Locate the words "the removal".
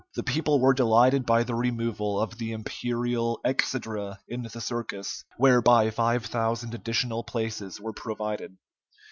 1.43-2.19